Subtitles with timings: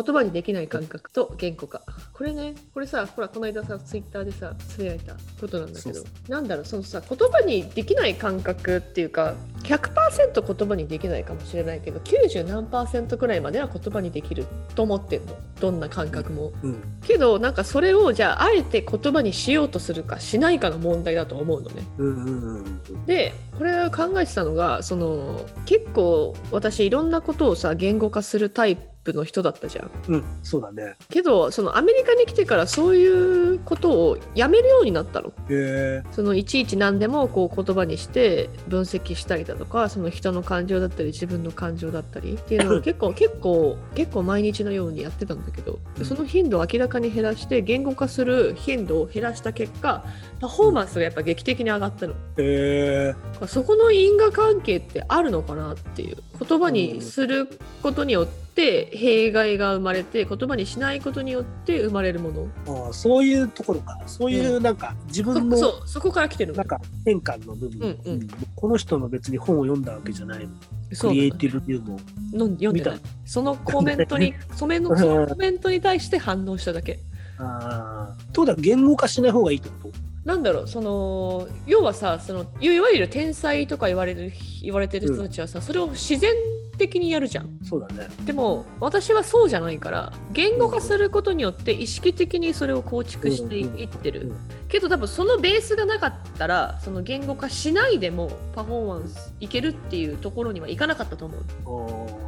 [0.00, 1.82] 言葉にできない感覚と言語化。
[2.12, 9.34] これねこれさほらこの間さツイッターでさつぶやいたことなんだけどなんだろうそのさ言葉にできない感覚っていうか
[9.64, 15.36] 100%言葉にできないかもしれないけど90何パーセントくらいまでは言葉にできると思ってんの。
[15.60, 16.52] どんな感覚も。
[16.62, 17.00] うん。
[17.02, 21.82] けどなんかそれをじゃああえて言葉にしようとするかしないかの問題だと思うのね。
[21.98, 29.90] うんうんうんでこれを考えてたのがその結構私いろんなことをさ言語化するタイプの人だったじゃん。
[30.08, 35.28] うんそうだねけどそのアメリカに来てからそういうことをやめるようになったの。
[35.28, 50.04] へえそのいちいち何でもこう言葉にして分析したりだとかその人の感情だったり自分の感情だったりっていうのを 結構結構結構毎日のようにやってたんだけどその頻度を明らかに減らして言語化する頻度を減らした結果
[50.40, 52.14] パフォーマンスがやっぱ劇的に上がったの。
[52.36, 53.14] へえ
[53.46, 57.48] そこの因果関係ってあるのかなっていう言葉にする
[57.82, 62.48] ことによって弊害が生まれて言葉にしないことによって生まれるもの。
[62.86, 66.52] ああそういうところかそういうなんか自分そのそうそこから来てる。
[66.52, 68.20] のなんか変換の部分、うんうん。
[68.22, 68.28] うん。
[68.54, 70.46] この人の別に本を読んだわけじゃない。
[70.46, 70.50] の
[70.98, 71.98] クリエイティブっていうのを。
[72.32, 72.94] の読んでない。
[72.94, 76.98] 見そのコメントに それのそのコメントに対して反応しただけ。
[77.38, 80.07] ああとだ言語化しない方がいいってこと？
[80.28, 84.30] なんだろうその要はさそのいわゆる天才とか言われる
[84.62, 86.30] 言われてる人たちはさ、それを自然
[86.76, 87.58] 的にやるじゃん。
[87.64, 88.08] そうだね。
[88.26, 94.36] でも私はそうじゃないから言語化することによって意識的にそれを構築していいってる、うん
[94.68, 102.27] けど多分そのベースがなかったらその言語化しないでもパフォーマンスいけるっていうところにはいかなかったと思う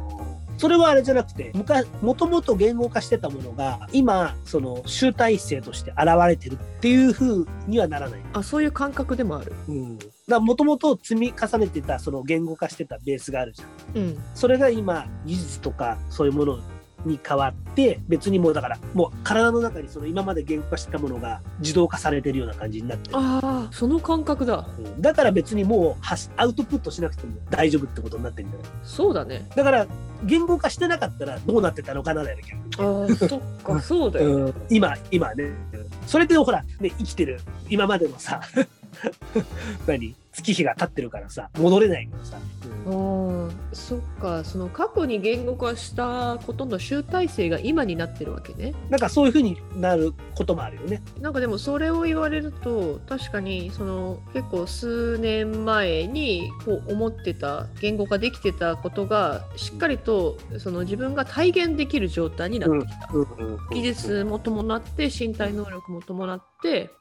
[0.61, 8.21] それはあれじゃなくて昔もともと言語化してたものが今その集大成として現れてるっていう風にはならない。
[8.33, 14.01] あそういう感覚でもあるうん、だもともと積み重ねてたその言語化してたベースがあるじゃん。
[14.03, 16.59] うんそれが今技術とかそういうもの
[17.05, 23.17] に変わって別にもうだからもう体の中にその今まで言語化してたものが自動化されてるような感じになってる。
[23.17, 24.67] ああその感覚だ。
[24.77, 28.63] うんだから別にもう発アウトプットしなくても大丈夫ってことになってるんだよ。
[28.83, 29.47] そうだね。
[29.55, 29.87] だから
[30.23, 32.87] 言語化してなかったらどうなってたのかなだよね逆に。
[32.87, 33.81] ああそっか。
[33.81, 34.53] そうだよ、うん。
[34.69, 35.51] 今今ね。
[36.05, 38.41] それでほら、ね、生きてる今までのさ
[39.87, 40.15] 何？
[40.33, 42.37] 月日が経ってるからさ戻れないからさ、
[42.85, 42.91] あー
[43.73, 51.01] そっかその過去に言語化したことの集大成が今になってるわけねなんかそういうふうになることもあるよね。
[51.19, 66.50] なんかでもそれを言われると確かにその結構数年前にこう思ってた言語化できてたことがしっかりとその自分が体現できる状態になってきた、うんうんうん技術も伴って身体能力も伴って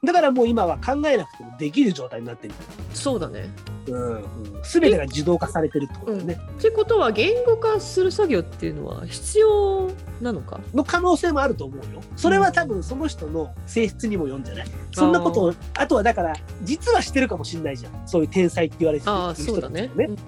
[0.03, 2.55] だからもう今は考えなくてもできる状態になってる、
[2.95, 3.51] そうだね。
[3.87, 4.25] うんうん、
[4.63, 6.39] 全てが自動化されてるってことだよね。
[6.59, 9.91] ってことは言語化する作業っていうのは必要
[10.21, 10.61] なのか？
[10.75, 12.03] の可能性もあると思うよ。
[12.17, 14.67] それは多分その人の性質にもよるんじゃない？
[14.93, 18.09] そんなことをあとはだから実はしてるかもしれないじゃん。
[18.09, 20.23] そういう天才って言われてるああそうだね人たちもね。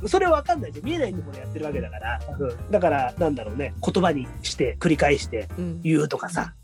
[0.00, 0.84] うん、それは分かんないじゃん。
[0.86, 3.74] 見えないところでやってるわけだから、うん、だからなんだろうね。
[3.84, 5.80] 言葉にして繰り返してうん。
[5.82, 6.61] 言うとかさ、うん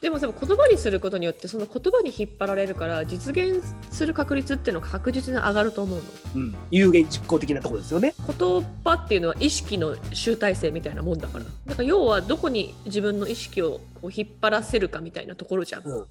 [0.00, 6.04] でもでも言葉にすることによってその言葉に引っ張られるから実現する確率っていうのが確実に上がると思うの。
[6.36, 8.14] うん、有言実行的なところですよね。
[8.26, 15.82] 言葉っていうのは意識の集大成みたいなもんだからだから要はどこに自分の意識をこう引っ張らせるかみたいなところじゃん。
[15.84, 16.06] うんうん、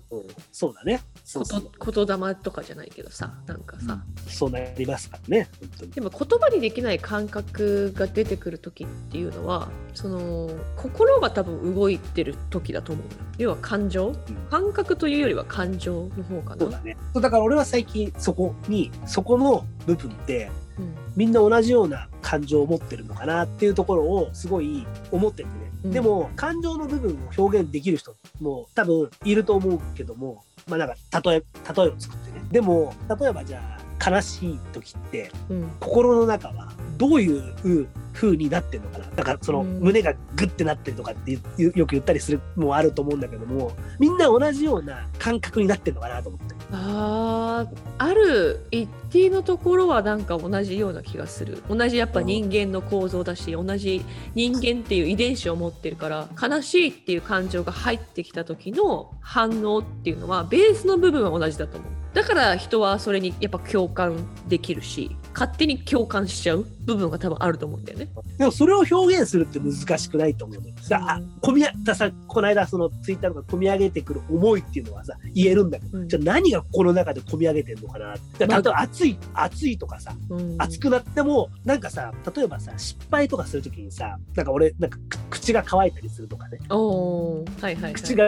[0.52, 1.02] そうだね。
[1.24, 5.92] そうことそう言霊とかじゃないけどさなんかさ、そうなりますからね本当に。
[5.92, 13.06] でも言葉にできない感覚が出てくる時っていうのはその心が多分動いてる時だと思う
[13.38, 14.14] 要は感情？
[14.50, 16.62] 感覚というよりは感情の方かな。
[16.62, 16.98] そうだね。
[17.14, 20.96] そうだから俺は最近そこにそこの部分ってうん。
[21.16, 30.96] みんな同じような感情を持ってるのかなっていうところをすごい思っててね、うんでも感情の部分を表現できる人も多分いると思うけどもまあなんか
[31.32, 31.44] 例え
[31.76, 32.46] 例えを作ってね。
[32.52, 35.72] でも例えばじゃあ悲しい時ってうん。
[35.80, 39.06] 心の中はどういう風になってるのかな。
[39.16, 39.80] だからそのうん。
[39.80, 46.56] 胸がグッてなってるとかってよよく言ったりするのもあると思うんだけどもみんな同じような感覚になってるのかなと思って。
[46.72, 51.63] あーある一定のところはなんか同じような気がする。
[51.68, 54.04] 同じやっぱ人間の構造だし同じ
[54.36, 68.10] 人間っていう遺伝子を持ってるから悲しいっていう感情が入ってきた時の反応っていうのはベースの部分は同じだと思うだから人はそれにやっぱ共感できるし勝手に共感しちゃう部分が多分あると思うんだよね。
[68.38, 70.82] でもそれを表現するって難しくないと思う。
[70.82, 78.48] さあうん込み上ださこの間そのツイッターとか込み上げてくる思いっていうのはさ言えるんだけど、うんじゃあ何がこの中で込み上げてるのかなって。
[78.48, 87.94] 例えば暑い暑いとかさうん、暑くなってもなんかさ例えばさ失敗とかするときにさなんか俺なんかく口が乾いたりするとかねおーはいはい、はい。
[87.94, 88.24] 口が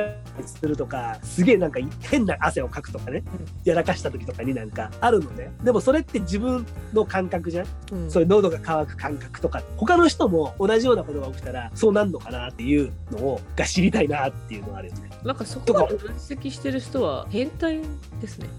[0.45, 3.24] するとかすげえなんか変な汗をかくとかね、
[3.66, 17.81] うんやらかした時とかになんかあるのねでもそれって自分の感覚じゃん、うんそういう喉が渇く感覚とか他の人も同じようなことが起きたらそうなんのかなっていうのをが知りたいなっていうのがあるよねなんかそこまで分析してる人は変態
[18.19, 18.50] ですね。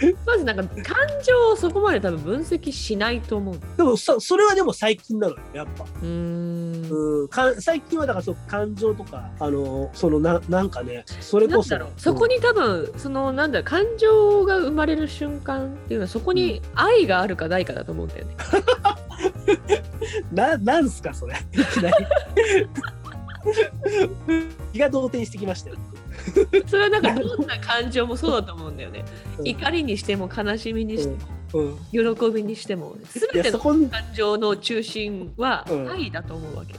[0.26, 3.58] まずなんか感情をそこまで多分分析しないと思う。
[3.76, 6.65] でもそそれはでも最近なのよやっぱうーん。
[6.90, 7.28] うん。
[7.28, 11.76] か最近はだからそう感情とかあのそのななんかねそれこそ。
[11.96, 18.36] そこに多分そのなんだ感情が生まれる瞬間っていうのはそこに愛があるかないかだと思うんだよね。
[20.32, 21.34] ななんすかそれ
[24.72, 25.76] 気が動転してきましたよ、
[26.66, 29.04] それはなんかどんな感情もそうだと思うんだよね。
[29.38, 29.48] うん。
[29.48, 32.96] 怒りにしても悲しみにしてもうん、喜びにしても。
[32.96, 35.90] い全ての感情の中心はうん。
[35.90, 36.74] 愛だと思うわけ。
[36.74, 36.76] い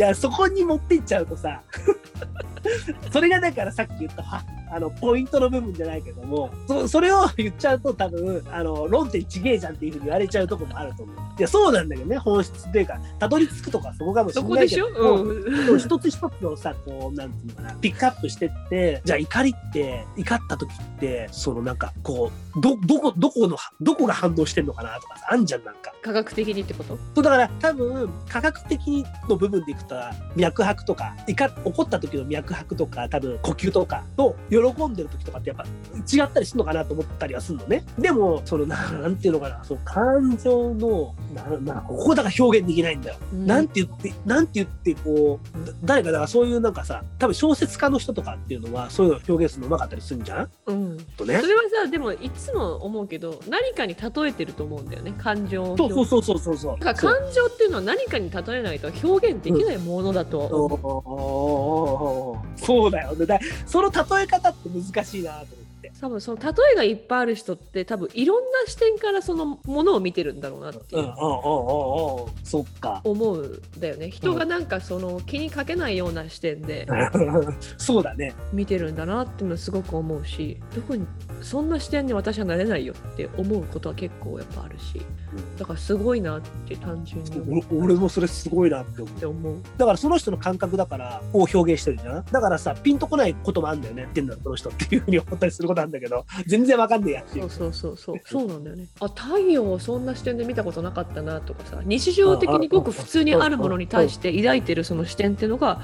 [0.00, 1.62] やそこに持っていっちゃうとさ。
[3.12, 11.16] それがだからさっき言ったはあのポイントの部分じゃないけどもそそれを言っちゃうと多分あの論点ちげえじゃんっていうふうに言われちゃうとこもあると思う。
[11.38, 15.66] いやそうなんだけどね本質っていうかたどり着くとかそこかもしれないけそこでしょ、どもうん。
[15.66, 25.92] でも一つ一つをさこうなんていうのかなピックアップしてってじゃあ怒りって怒った時ってそのなんかこうどどこどこのどこが反応してんのかなとかさあんじゃんなんか。
[26.02, 26.96] 科学的にってこと？
[27.14, 29.94] そうだから多分科学的の部分でいくと
[30.36, 34.36] 脈拍とかいか怒った時の脈拍とか多分呼吸とかと
[34.74, 37.84] 喜んでる時とかってやっぱ違ったりするのかなと思ったりはするのね。
[37.98, 39.64] でもそのななんていうのかな。
[39.64, 43.46] その感情のななここだから表現できないんだよ、うん。
[43.46, 50.50] なんて言ってなんて言ってこうだ誰かだからそういうなんかさ多分小説家の人とかっていうのはそういうの表現するのうまかったりするんじゃん？
[50.66, 51.38] うん、とね。
[51.40, 56.78] それはさでもいつも思うけど何かに例えてると思うんだよね感情をそう表そうそうそうそう。
[56.78, 60.46] から感情っていうのは何かに例えないと表現できないものだと。
[62.56, 63.26] う、そうだよね。
[63.26, 65.65] だその例え方って難しいなと思って。
[66.00, 72.32] 多分その例えがいっぱいある人って多分いろんな視点からそのものを見てるんだろうなっていううんうんうんうんうん。
[72.44, 73.00] そっか。
[73.04, 76.86] 思うんだよね人がなんかその気にかけないような視点で
[77.78, 78.34] そうだね。
[78.52, 81.06] 見てるんだなっていうのはすごく思うしどこに
[81.42, 85.00] そんな視点に私はなれないよって思うことは結構やっぱあるし
[85.58, 89.56] だからすごいなって単純に俺もそれすごいなって思う。
[89.76, 92.24] だからその人の感覚だからを表現してるじゃん。
[92.24, 94.02] だからさ、ピンとこないこともあるんだよね。
[94.02, 97.50] 言ってんだこの人っていうふうに思ったりすることあるんだけど、全然わかんねえやっていそうう。
[97.50, 98.20] そうそうそう。
[98.24, 98.86] そうなんだよね。
[99.00, 101.80] あ太陽をそんな視点で見たことなかったなとかさ。
[101.84, 105.80] 日常的にごく普通にあるものに対して抱いてるその視点っていうのが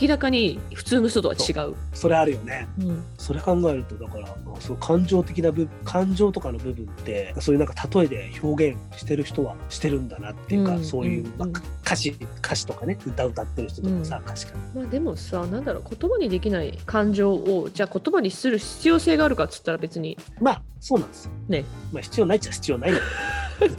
[0.00, 1.74] 明らかに普通の人とは違う。
[1.92, 2.68] それあるよね。
[2.78, 3.04] うん。
[3.18, 4.28] それ考えると、だから、
[4.60, 14.52] そう感情的な部感情とかの部分って、そういうなんか例えで表現してる人はしてるんだなっていうか、うんそういう、うんまあ歌詞、歌詞とかね、歌歌ってる人とかさ、歌詞か。
[14.74, 20.16] まあでもさなんだろう言葉にできない感情をじゃあ言葉にする必要性があるかっつったら別に。
[20.40, 21.24] まあ、そうなんです。
[21.26, 21.32] よ。
[21.48, 21.64] ね。
[21.92, 23.76] まあ、必要ないっちゃ必要ないんだけど。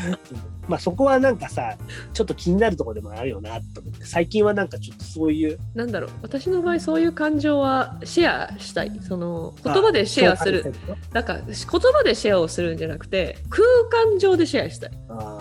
[0.68, 1.76] まあ、そこはなんかさ、
[2.14, 5.58] ちょっと気になるところでもあるよなと思って、最近はなんかちょっとそういう。
[5.74, 6.10] なんだろう。
[6.22, 9.00] 私の場合そういう感情はシェアしたい。
[9.02, 10.72] その言葉でシェアする。
[10.88, 13.66] あなんか言葉でシェアをするんじゃなくて空
[14.06, 14.90] 間上でシェアしたい。
[15.08, 15.39] あ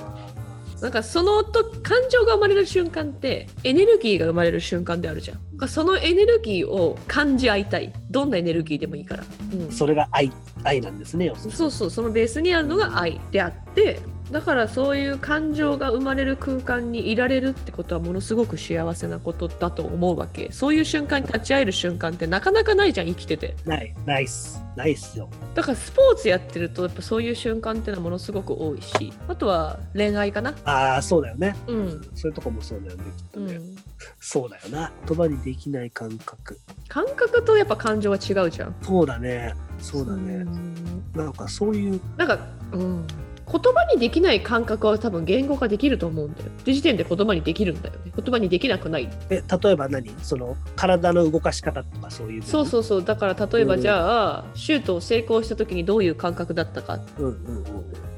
[0.81, 5.67] なんかそのと感情が生まれる瞬間ってエネルギーが生まれる瞬間であるじゃん。
[5.67, 7.91] そのエネルギーを感じ合いたい。
[8.09, 9.59] どんなエネルギーでもいいから、うん。
[9.67, 10.31] ー、それが愛、
[10.63, 11.89] 愛なんですね、そうそう。
[11.89, 13.99] そのベースにあるのが愛であって
[14.31, 24.63] だからそういう感情が生まれる空間にいられるってことはものすごく幸せなことだと思うわけそういう瞬間に立ち会える瞬間ってなかなかないじゃん生きててない、ないっす。
[24.75, 25.29] ないっすよ。
[25.55, 31.55] だからスポーツやってるとやっぱそういう瞬間っていうのはものすごく多いしあとは恋愛かなああ、そうだよね。
[31.67, 33.55] うん、そういうとこもそうだよね、きっとね。
[33.55, 33.75] うん、
[34.19, 34.91] そうだよな。
[35.07, 36.59] 言葉にできない感覚。
[36.87, 39.53] 感覚とやっぱ感情は違うじゃんそうだね。
[39.79, 40.43] そうだね。
[40.43, 42.39] んなんかそういう、なんか、
[42.71, 43.07] うん、
[43.51, 46.47] 言葉にできない感覚は多分言語化できると思うんだよ。
[46.47, 48.11] って時点で言葉にできるんだよね。
[48.15, 49.09] 言葉にできなくない。
[49.29, 50.13] え、例えば何？
[50.21, 52.43] その、体の動かし方とかそういう。
[52.43, 53.03] そうそうそう。
[53.03, 57.65] だから例えばじゃあ、シュートを成功した時にどういう感覚だったかうんうんうん。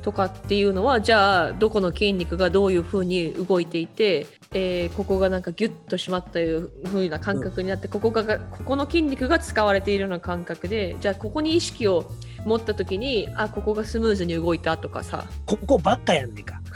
[0.01, 12.11] とかっていうのは、じゃあ、どこの筋肉がどういう風に動いていて、えーここがなんかギュッと締まったいう風な感覚になって、ここがここの筋肉が使われているような感覚でじゃあここに意識を
[12.45, 16.61] 持った時にあここがスムーズに動いたとかさここばっかやんねんか。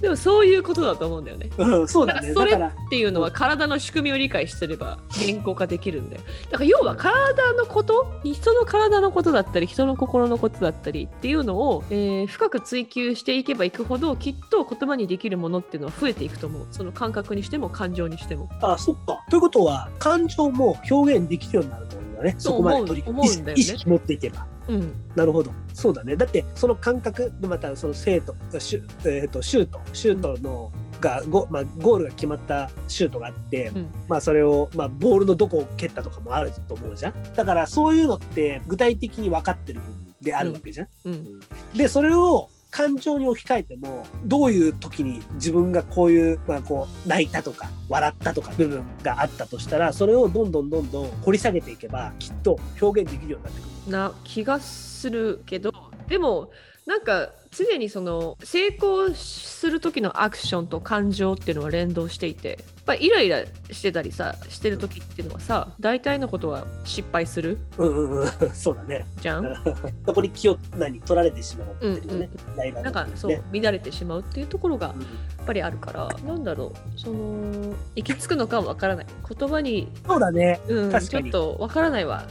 [0.00, 1.50] でもそういうことだと思うんだよね。
[1.58, 2.32] うん、そうだね。
[2.32, 6.22] それだから、っていうのは体の仕組みを理解してれば言語化できるんだよ。
[6.50, 16.66] だから要は体のこと人の体のことだったり人の心のことだったりっていうのを、えー深く追求していけばいくほどきっと言葉にできるものっていうのは増えていくと思う。
[16.70, 18.48] その感覚にしても感情にしても。
[18.60, 19.24] あ、そっか。
[19.30, 22.34] ということは、感情も表現できるようになるとだね。
[22.38, 24.46] そこまで取りね意識意識持っていけば。
[24.68, 24.92] うん。
[25.16, 25.50] なるほど。
[25.72, 26.16] そうだね。
[26.16, 30.70] だって、その感覚、またその生徒、シュ,、えー、とシュート、シュートの、
[31.00, 41.40] がゴ,、まあ、ゴールが決まったシュートがあって、うんまあそれを、まあ、ボールのどこを蹴ったとかもあると思うじゃんだからそういうのって具体的に分かってる部分であるわけじゃん、うん。
[41.74, 53.92] でそれを感情に置き換えてもどういう時に自分がこういう,、まあ、こう泣いたとか笑ったとか部分があったとしたらそれをどんどんどんどん掘り下げていけばきっと表現できるようになってくる。
[53.92, 55.72] な気がするけど
[56.08, 56.50] でも
[56.88, 69.04] なんか常にその成功する時のアクションと感情っていうのは連動していてやっぱりイライラしてたりさしてる時っていうのはさ大体のことは失敗するうんうんうん、そうだね。
[69.20, 69.54] じゃん？
[70.06, 72.30] そこに気を何取られてしまうっていうね。
[72.56, 72.82] うんうん。
[72.82, 75.02] なんかそうね乱れてしまうっていうところがうん。
[75.02, 75.06] や
[75.42, 79.06] っぱりあるからなんだろうその行き着くのかは分からない。
[79.38, 80.58] 言葉に、そうだね。
[80.68, 81.30] うん、確かに。
[81.30, 82.24] ちょっと分からないわ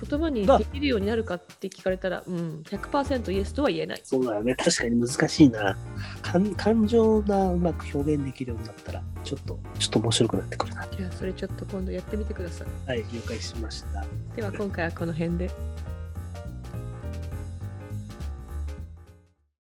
[0.00, 4.54] 言葉にまあできるようになるかって聞かれたら、うん、100%イエスとは言えないそうだよね。
[4.54, 5.76] 確かに難しいな。
[6.22, 10.86] 感感情がうまく表現できるようになったら、ちょっと、ちょっと面白くなってくるな。
[10.96, 14.04] じゃあそれちょっと今度やってみてくださいはい、了解しました。
[14.36, 15.50] では今回はこの辺で。